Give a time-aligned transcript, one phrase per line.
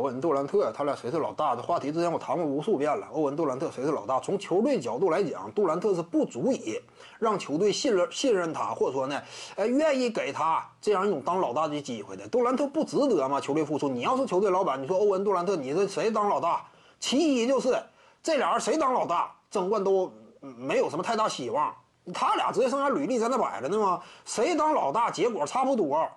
[0.00, 1.54] 欧文杜兰特，他俩谁是老大？
[1.54, 3.06] 这话题之前我谈过无数遍了。
[3.12, 4.18] 欧文杜兰特谁是老大？
[4.20, 6.80] 从球队角度来讲，杜兰特是不足以
[7.18, 9.20] 让球队信任信任他，或者说呢，
[9.56, 12.26] 呃，愿意给他这样一种当老大的机会的。
[12.28, 13.38] 杜兰特不值得吗？
[13.38, 16.64] 球队付出，你要是球队老板，你说欧文杜兰特，你这谁当老大？
[16.98, 17.78] 其一就是
[18.22, 20.10] 这俩人谁当老大，争冠都
[20.40, 21.74] 没有什么太大希望。
[22.14, 24.00] 他俩职业生涯履历在那摆着呢吗？
[24.24, 26.08] 谁当老大，结果差不多。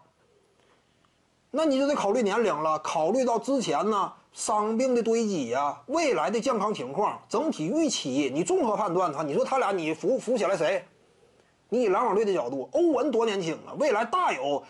[1.56, 10.84] 那你就得考虑年龄了，考虑到之前呢伤病的堆积呀，未来的健康情况，整体预期，你综合判断他，你说他俩你扶扶起来谁？
[11.70, 14.63] 你以篮网队的角度，欧文多年轻啊，未来大有，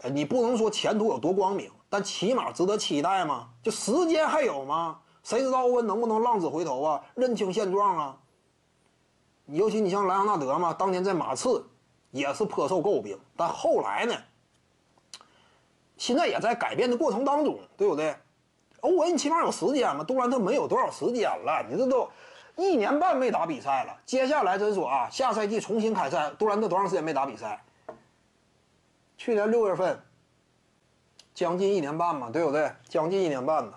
[0.00, 3.50] 呃，你不能说前途有多光明，但起码值得期待吗？
[3.62, 5.00] 就时间还有吗？
[5.22, 7.02] 谁知道欧文能不能浪子回头啊？
[7.14, 8.16] 认清现状啊？
[9.48, 11.62] 尤其你像莱昂纳德嘛，当年在马刺
[12.10, 14.14] 也是颇受诟病，但后来呢？
[16.02, 18.12] 现在也在改变的过程当中，对不对？
[18.80, 22.08] 欧文你起码有时间嘛，杜兰特没有多少时间了，你这都
[22.56, 23.96] 一年半没打比赛了。
[24.04, 27.62] 接下来真说啊，下赛季重新开赛，杜兰特多长时间没打比赛？
[29.16, 29.96] 去年六月份，
[31.32, 32.72] 将近一年半嘛，对不对？
[32.88, 33.72] 将近一年半呢，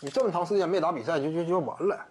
[0.00, 2.04] 你这么长时间没打比赛，就就就完了。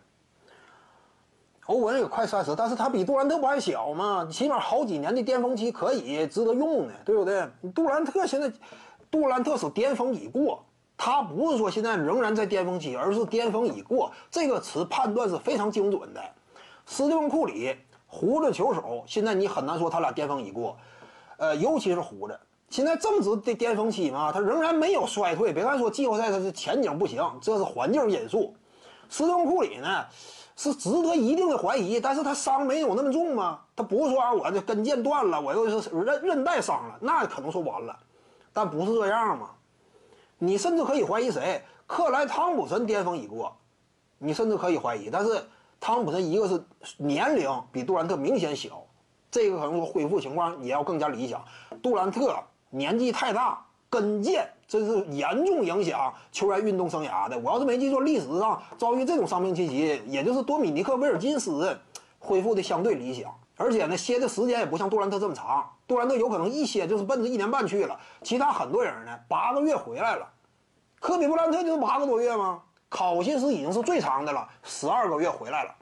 [1.65, 4.25] 欧文也快三十，但是他比杜兰特不还小吗？
[4.31, 7.45] 起码好几年的巅峰期可以值得用呢，对不对？
[7.75, 8.49] 杜兰特现在。
[9.09, 10.63] 杜兰特是巅峰已过，
[10.97, 14.11] 他不是说现在仍然在巅峰期，而是巅峰已过。
[14.29, 16.21] 这个词判断是非常精准的。
[16.85, 17.75] 斯蒂芬库里，
[18.07, 20.77] 胡子球手，现在你很难说他俩巅峰已过。
[21.37, 25.53] 呃，尤其是胡子，现在正值的巅峰期嘛，他仍然没有衰退。
[25.53, 28.55] 别看说季后赛他是前景不行，这是环境因素。
[29.09, 30.05] 斯蒂芬库里呢，
[30.55, 33.59] 是值得一定的怀疑，但是他伤没有那么重吗？
[33.75, 37.97] 他不是说啊，我这跟腱断了，我又是韧韧带伤了，那可能说完了。
[38.57, 39.51] 但不是这样嘛？
[40.39, 41.61] 你甚至可以怀疑谁？
[41.85, 43.55] 克莱汤普森巅峰已过，
[44.17, 45.11] 你甚至可以怀疑。
[45.11, 45.43] 但是
[45.79, 46.59] 汤普森一个是
[46.97, 48.83] 年龄比杜兰特明显小，
[49.29, 51.39] 这个可能说恢复情况也要更加理想。
[51.83, 52.35] 杜兰特
[52.71, 57.37] 年纪太大，跟腱这是严重影响球员运动生涯的。
[57.37, 61.77] 我要是没记错，历史上遭遇这种伤病侵袭，也就是多米尼克威尔金斯
[62.17, 63.31] 恢复的相对理想。
[63.57, 65.67] 而且呢，歇的时间也不像杜兰特这么长。
[65.87, 70.27] 杜兰特有可能一歇就是奔着一年半去了，其他很多人呢八个月回来了。
[70.99, 72.61] 科比布兰特就是八个多月吗？
[72.89, 75.75] 考辛斯已经是最长的了，十二个月回来了。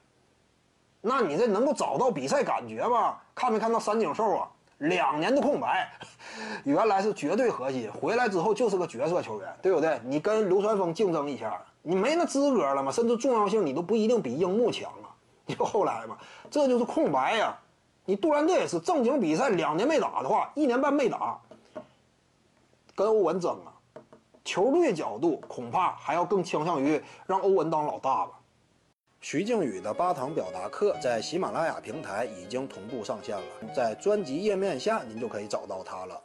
[1.02, 3.18] 那你这能够找到比赛感觉吗？
[3.36, 4.48] 看没看到三井寿啊？
[4.80, 5.90] 两年的空白，
[6.66, 10.00] 原来是绝对核心，回来之后就是个角色球员，对不对？
[10.04, 12.92] 你跟流川枫竞争一下，你没那资格了吗？
[12.92, 15.12] 甚至重要性你都不一定比樱木强啊。
[15.48, 16.18] 就后来嘛，
[16.50, 17.56] 这就是空白呀。
[18.06, 21.40] 你杜兰特也是正经比赛两年没打的话，一年半没打，
[22.96, 23.74] 跟欧文争啊。
[24.44, 28.40] 球队角度恐怕还要更倾向于让欧文当老大吧。
[29.22, 33.44] 徐静宇的八堂表达课在喜马拉雅平台已经同步上线了，
[33.76, 36.22] 在专辑页面下您就可以找到它了。